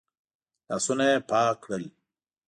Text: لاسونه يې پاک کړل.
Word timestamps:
لاسونه 0.69 1.05
يې 1.11 1.17
پاک 1.29 1.53
کړل. 1.63 1.83